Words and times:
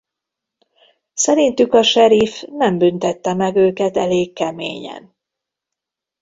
Szerintük 1.13 1.73
a 1.73 1.83
seriff 1.83 2.43
nem 2.47 2.77
büntette 2.77 3.33
meg 3.33 3.55
őket 3.55 3.97
elég 3.97 4.33
keményen. 4.33 5.15